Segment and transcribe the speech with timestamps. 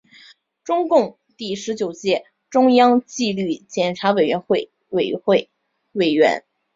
[0.63, 5.45] 中共第十九届中央纪律检查委员会委
[6.11, 6.43] 员。